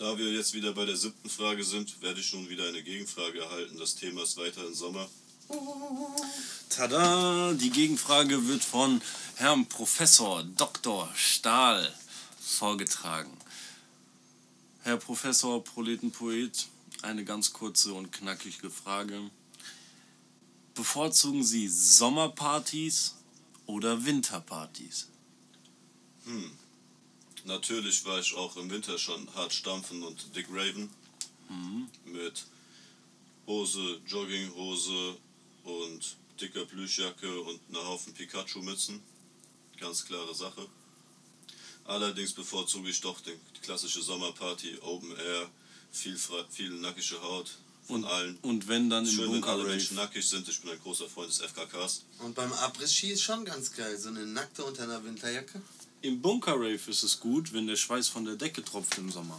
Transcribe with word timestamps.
Da 0.00 0.16
wir 0.16 0.32
jetzt 0.32 0.54
wieder 0.54 0.72
bei 0.72 0.86
der 0.86 0.96
siebten 0.96 1.28
Frage 1.28 1.62
sind, 1.62 2.00
werde 2.00 2.20
ich 2.20 2.32
nun 2.32 2.48
wieder 2.48 2.66
eine 2.66 2.82
Gegenfrage 2.82 3.40
erhalten. 3.40 3.76
Das 3.78 3.94
Thema 3.94 4.22
ist 4.22 4.38
weiterhin 4.38 4.72
Sommer. 4.72 5.06
Tada! 6.70 7.52
Die 7.52 7.68
Gegenfrage 7.68 8.48
wird 8.48 8.64
von 8.64 9.02
Herrn 9.36 9.66
Professor 9.66 10.42
Dr. 10.56 11.06
Stahl 11.14 11.94
vorgetragen. 12.40 13.36
Herr 14.84 14.96
Professor 14.96 15.62
Proletenpoet, 15.62 16.68
eine 17.02 17.22
ganz 17.26 17.52
kurze 17.52 17.92
und 17.92 18.10
knackige 18.10 18.70
Frage. 18.70 19.30
Bevorzugen 20.72 21.44
Sie 21.44 21.68
Sommerpartys 21.68 23.16
oder 23.66 24.02
Winterpartys? 24.06 25.08
Hm. 26.24 26.52
Natürlich 27.50 28.04
war 28.04 28.20
ich 28.20 28.32
auch 28.36 28.56
im 28.56 28.70
Winter 28.70 28.96
schon 28.96 29.28
hart 29.34 29.52
stampfen 29.52 30.04
und 30.04 30.36
Dick 30.36 30.46
Raven. 30.50 30.88
Mhm. 31.48 31.88
Mit 32.04 32.44
Hose, 33.44 34.00
Jogginghose 34.06 35.16
und 35.64 36.16
dicker 36.40 36.64
Plüschjacke 36.64 37.40
und 37.40 37.60
einer 37.68 37.84
Haufen 37.84 38.14
Pikachu-Mützen. 38.14 39.02
Ganz 39.80 40.04
klare 40.04 40.32
Sache. 40.32 40.64
Allerdings 41.86 42.34
bevorzuge 42.34 42.88
ich 42.88 43.00
doch 43.00 43.20
die 43.20 43.36
klassische 43.62 44.00
Sommerparty, 44.00 44.78
Open 44.82 45.10
Air, 45.16 45.50
viel, 45.90 46.16
viel 46.50 46.70
nackige 46.70 47.20
Haut 47.20 47.56
von 47.90 48.04
Und, 48.04 48.10
allen. 48.10 48.38
und 48.42 48.68
wenn 48.68 48.88
dann 48.88 49.04
im 49.04 49.10
Schön, 49.10 49.32
wenn 49.32 49.44
alle 49.44 49.56
Bunker 49.58 49.68
Menschen 49.68 49.96
nackig 49.96 50.26
sind. 50.26 50.48
Ich 50.48 50.60
bin 50.60 50.70
ein 50.70 50.78
großer 50.80 51.08
Freund 51.08 51.28
des 51.30 51.38
FKKs. 51.40 52.04
Und 52.20 52.34
beim 52.34 52.52
Abriss-Ski 52.52 53.12
ist 53.12 53.22
schon 53.22 53.44
ganz 53.44 53.72
geil. 53.72 53.98
So 53.98 54.08
eine 54.08 54.24
nackte 54.26 54.64
unter 54.64 54.84
einer 54.84 55.02
Winterjacke. 55.04 55.60
Im 56.02 56.20
Bunker 56.22 56.54
Rave 56.54 56.80
ist 56.88 57.02
es 57.02 57.20
gut, 57.20 57.52
wenn 57.52 57.66
der 57.66 57.76
Schweiß 57.76 58.08
von 58.08 58.24
der 58.24 58.36
Decke 58.36 58.64
tropft 58.64 58.96
im 58.98 59.10
Sommer. 59.10 59.38